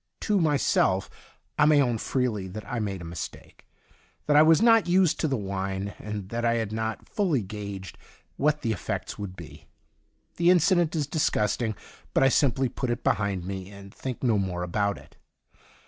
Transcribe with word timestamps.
To 0.21 0.41
myself 0.41 1.11
I 1.59 1.65
may 1.65 1.79
own 1.79 1.99
freely 1.99 2.47
that 2.47 2.65
I 2.67 2.79
made 2.79 3.03
a 3.03 3.05
mistake, 3.05 3.67
that 4.25 4.35
I 4.35 4.41
was 4.41 4.59
not 4.59 4.87
used 4.89 5.19
to 5.19 5.27
the 5.27 5.37
wine, 5.37 5.93
and 5.99 6.29
that 6.29 6.43
I 6.43 6.55
had 6.55 6.71
not 6.71 7.07
fully 7.07 7.43
gauged 7.43 7.99
what 8.35 8.63
the 8.63 8.71
effects 8.71 9.19
would 9.19 9.35
be. 9.35 9.67
The 10.37 10.49
incident 10.49 10.95
is 10.95 11.05
disgusting, 11.05 11.75
but 12.15 12.23
I 12.23 12.29
simply 12.29 12.67
put 12.67 12.89
it 12.89 13.03
behind 13.03 13.45
me, 13.45 13.69
and 13.69 13.93
think 13.93 14.23
no 14.23 14.39
more 14.39 14.63
about 14.63 14.97
it. 14.97 15.17